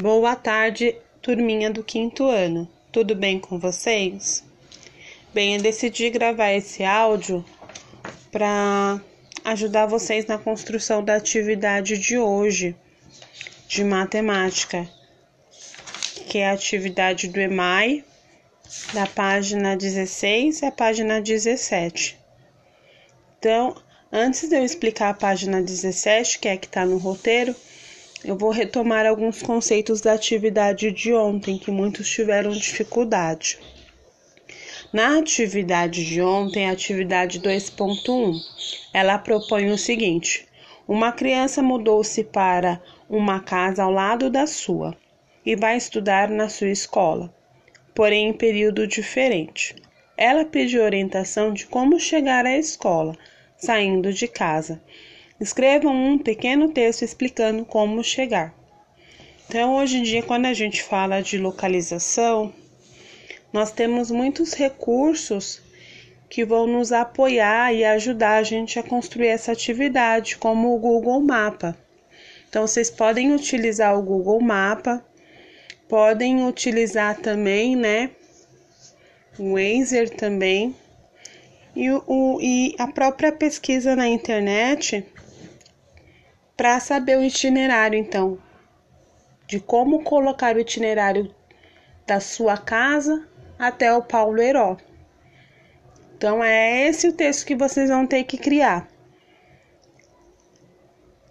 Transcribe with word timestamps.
Boa 0.00 0.36
tarde, 0.36 0.94
turminha 1.20 1.72
do 1.72 1.82
quinto 1.82 2.28
ano. 2.28 2.68
Tudo 2.92 3.16
bem 3.16 3.40
com 3.40 3.58
vocês? 3.58 4.44
Bem, 5.34 5.56
eu 5.56 5.60
decidi 5.60 6.08
gravar 6.08 6.52
esse 6.52 6.84
áudio 6.84 7.44
para 8.30 9.00
ajudar 9.44 9.86
vocês 9.86 10.24
na 10.26 10.38
construção 10.38 11.02
da 11.02 11.16
atividade 11.16 11.98
de 11.98 12.16
hoje 12.16 12.76
de 13.66 13.82
matemática, 13.82 14.88
que 16.28 16.38
é 16.38 16.48
a 16.48 16.52
atividade 16.52 17.26
do 17.26 17.40
EMAI, 17.40 18.04
da 18.94 19.04
página 19.04 19.76
16 19.76 20.62
e 20.62 20.64
a 20.64 20.70
página 20.70 21.20
17. 21.20 22.16
Então, 23.36 23.74
antes 24.12 24.48
de 24.48 24.54
eu 24.54 24.64
explicar 24.64 25.10
a 25.10 25.14
página 25.14 25.60
17, 25.60 26.38
que 26.38 26.46
é 26.46 26.52
a 26.52 26.56
que 26.56 26.66
está 26.66 26.86
no 26.86 26.98
roteiro, 26.98 27.52
eu 28.24 28.36
vou 28.36 28.50
retomar 28.50 29.06
alguns 29.06 29.42
conceitos 29.42 30.00
da 30.00 30.12
atividade 30.12 30.90
de 30.90 31.14
ontem 31.14 31.56
que 31.56 31.70
muitos 31.70 32.10
tiveram 32.10 32.50
dificuldade. 32.50 33.58
Na 34.92 35.18
atividade 35.18 36.04
de 36.04 36.20
ontem, 36.20 36.68
a 36.68 36.72
atividade 36.72 37.40
2.1, 37.40 38.34
ela 38.92 39.18
propõe 39.18 39.70
o 39.70 39.78
seguinte: 39.78 40.48
uma 40.86 41.12
criança 41.12 41.62
mudou-se 41.62 42.24
para 42.24 42.82
uma 43.08 43.40
casa 43.40 43.84
ao 43.84 43.90
lado 43.90 44.28
da 44.28 44.46
sua 44.46 44.96
e 45.46 45.54
vai 45.54 45.76
estudar 45.76 46.28
na 46.28 46.48
sua 46.48 46.70
escola, 46.70 47.32
porém 47.94 48.28
em 48.28 48.32
período 48.32 48.86
diferente. 48.86 49.76
Ela 50.16 50.44
pediu 50.44 50.82
orientação 50.82 51.52
de 51.52 51.66
como 51.66 52.00
chegar 52.00 52.44
à 52.44 52.56
escola, 52.56 53.16
saindo 53.56 54.12
de 54.12 54.26
casa 54.26 54.82
Escrevam 55.40 55.94
um 55.94 56.18
pequeno 56.18 56.68
texto 56.70 57.02
explicando 57.02 57.64
como 57.64 58.02
chegar. 58.02 58.52
Então, 59.46 59.76
hoje 59.76 59.98
em 59.98 60.02
dia, 60.02 60.20
quando 60.20 60.46
a 60.46 60.52
gente 60.52 60.82
fala 60.82 61.22
de 61.22 61.38
localização, 61.38 62.52
nós 63.52 63.70
temos 63.70 64.10
muitos 64.10 64.52
recursos 64.52 65.62
que 66.28 66.44
vão 66.44 66.66
nos 66.66 66.90
apoiar 66.90 67.72
e 67.72 67.84
ajudar 67.84 68.38
a 68.38 68.42
gente 68.42 68.80
a 68.80 68.82
construir 68.82 69.28
essa 69.28 69.52
atividade, 69.52 70.36
como 70.36 70.74
o 70.74 70.78
Google 70.78 71.20
Mapa. 71.20 71.76
Então, 72.48 72.66
vocês 72.66 72.90
podem 72.90 73.32
utilizar 73.32 73.96
o 73.96 74.02
Google 74.02 74.40
Mapa, 74.40 75.04
podem 75.88 76.44
utilizar 76.48 77.16
também, 77.20 77.76
né, 77.76 78.10
o 79.38 79.54
Wazer 79.54 80.10
também, 80.10 80.74
e, 81.76 81.90
o, 81.90 82.40
e 82.42 82.74
a 82.76 82.88
própria 82.88 83.30
pesquisa 83.30 83.94
na 83.94 84.08
internet 84.08 85.06
para 86.58 86.80
saber 86.80 87.16
o 87.16 87.22
itinerário, 87.22 87.96
então, 87.96 88.36
de 89.46 89.60
como 89.60 90.02
colocar 90.02 90.56
o 90.56 90.60
itinerário 90.60 91.32
da 92.04 92.18
sua 92.18 92.56
casa 92.56 93.28
até 93.56 93.94
o 93.94 94.02
Paulo 94.02 94.42
Heró. 94.42 94.76
Então, 96.16 96.42
é 96.42 96.88
esse 96.88 97.06
o 97.06 97.12
texto 97.12 97.46
que 97.46 97.54
vocês 97.54 97.88
vão 97.88 98.04
ter 98.04 98.24
que 98.24 98.36
criar. 98.36 98.88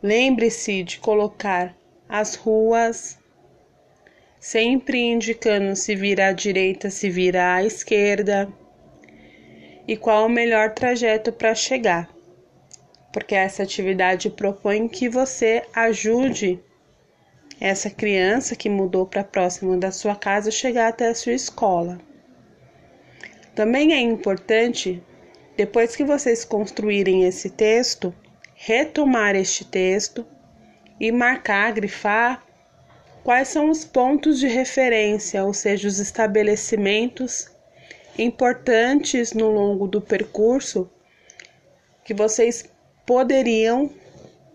Lembre-se 0.02 0.82
de 0.82 0.98
colocar 0.98 1.76
as 2.08 2.36
ruas, 2.36 3.20
sempre 4.40 5.02
indicando 5.02 5.76
se 5.76 5.94
vira 5.94 6.28
à 6.28 6.32
direita, 6.32 6.90
se 6.90 7.10
vira 7.10 7.56
à 7.56 7.66
esquerda 7.66 8.48
e 9.86 9.98
qual 9.98 10.28
o 10.28 10.30
melhor 10.30 10.74
trajeto 10.74 11.34
para 11.34 11.54
chegar 11.54 12.17
porque 13.18 13.34
essa 13.34 13.64
atividade 13.64 14.30
propõe 14.30 14.88
que 14.88 15.10
você 15.10 15.64
ajude 15.74 16.64
essa 17.60 17.90
criança 17.90 18.56
que 18.56 18.70
mudou 18.70 19.08
para 19.08 19.24
próximo 19.24 19.76
da 19.76 19.92
sua 19.92 20.16
casa 20.16 20.52
chegar 20.52 20.90
até 20.90 21.08
a 21.08 21.16
sua 21.16 21.34
escola. 21.34 22.00
Também 23.56 23.92
é 23.92 24.00
importante, 24.00 25.02
depois 25.58 25.96
que 25.96 26.04
vocês 26.04 26.46
construírem 26.46 27.24
esse 27.24 27.50
texto, 27.50 28.14
retomar 28.54 29.36
este 29.36 29.66
texto 29.66 30.24
e 31.00 31.12
marcar, 31.12 31.74
grifar 31.74 32.46
quais 33.24 33.48
são 33.48 33.72
os 33.72 33.84
pontos 33.84 34.40
de 34.40 34.48
referência, 34.48 35.44
ou 35.44 35.56
seja, 35.56 35.88
os 35.88 35.98
estabelecimentos 35.98 37.50
importantes 38.16 39.34
no 39.34 39.50
longo 39.50 39.88
do 39.88 40.00
percurso 40.00 40.88
que 42.06 42.14
vocês 42.14 42.77
poderiam 43.08 43.90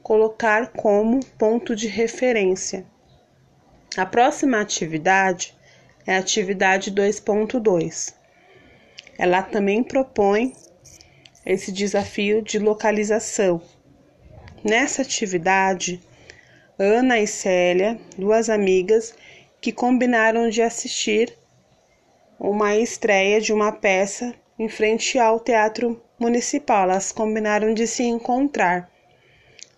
colocar 0.02 0.72
como 0.72 1.24
ponto 1.38 1.74
de 1.74 1.88
referência. 1.88 2.84
A 3.96 4.04
próxima 4.04 4.60
atividade 4.60 5.56
é 6.06 6.14
a 6.14 6.18
atividade 6.18 6.92
2.2. 6.92 8.14
Ela 9.18 9.42
também 9.42 9.82
propõe 9.82 10.52
esse 11.46 11.72
desafio 11.72 12.42
de 12.42 12.58
localização. 12.58 13.62
Nessa 14.62 15.00
atividade, 15.00 15.98
Ana 16.78 17.18
e 17.18 17.26
Célia, 17.26 17.98
duas 18.18 18.50
amigas 18.50 19.14
que 19.62 19.72
combinaram 19.72 20.50
de 20.50 20.60
assistir 20.60 21.34
uma 22.38 22.76
estreia 22.76 23.40
de 23.40 23.50
uma 23.50 23.72
peça 23.72 24.34
em 24.58 24.68
frente 24.68 25.18
ao 25.18 25.40
Teatro 25.40 26.02
Municipal. 26.22 26.84
Elas 26.84 27.10
combinaram 27.10 27.74
de 27.74 27.86
se 27.86 28.04
encontrar. 28.04 28.88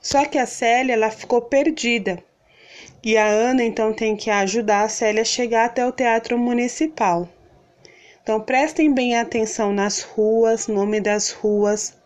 Só 0.00 0.27
que 0.27 0.38
a 0.38 0.47
Célia 0.47 0.93
ela 0.93 1.10
ficou 1.10 1.41
perdida. 1.41 2.22
E 3.03 3.16
a 3.16 3.27
Ana 3.27 3.65
então 3.65 3.93
tem 3.93 4.15
que 4.15 4.31
ajudar 4.31 4.82
a 4.82 4.88
Célia 4.88 5.22
a 5.22 5.25
chegar 5.25 5.65
até 5.65 5.87
o 5.87 5.93
Teatro 5.93 6.38
Municipal. 6.38 7.28
Então 8.22 8.41
prestem 8.41 8.93
bem 8.93 9.16
atenção 9.16 9.72
nas 9.72 10.03
ruas, 10.03 10.69
nome 10.69 11.00
das 11.00 11.31
ruas, 11.31 11.97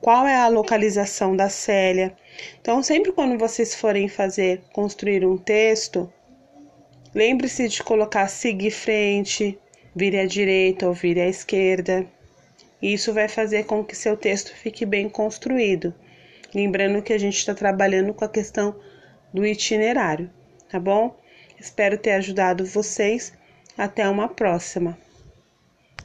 qual 0.00 0.26
é 0.26 0.36
a 0.36 0.48
localização 0.48 1.36
da 1.36 1.48
Célia. 1.48 2.14
Então, 2.60 2.82
sempre 2.82 3.12
quando 3.12 3.38
vocês 3.38 3.74
forem 3.74 4.08
fazer, 4.08 4.62
construir 4.72 5.26
um 5.26 5.36
texto, 5.36 6.12
lembre-se 7.14 7.68
de 7.68 7.82
colocar 7.82 8.28
seguir 8.28 8.70
frente, 8.70 9.58
vire 9.94 10.18
à 10.18 10.26
direita 10.26 10.86
ou 10.86 10.92
vire 10.92 11.20
à 11.20 11.28
esquerda. 11.28 12.06
Isso 12.80 13.12
vai 13.12 13.28
fazer 13.28 13.64
com 13.64 13.84
que 13.84 13.96
seu 13.96 14.16
texto 14.16 14.54
fique 14.54 14.84
bem 14.84 15.08
construído. 15.08 15.94
Lembrando 16.54 17.02
que 17.02 17.12
a 17.12 17.18
gente 17.18 17.38
está 17.38 17.54
trabalhando 17.54 18.12
com 18.12 18.24
a 18.24 18.28
questão 18.28 18.78
do 19.32 19.46
itinerário, 19.46 20.30
tá 20.68 20.78
bom? 20.78 21.16
Espero 21.58 21.98
ter 21.98 22.12
ajudado 22.12 22.66
vocês. 22.66 23.32
Até 23.76 24.08
uma 24.08 24.28
próxima. 24.28 24.96